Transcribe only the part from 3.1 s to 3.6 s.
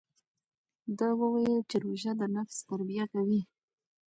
کوي.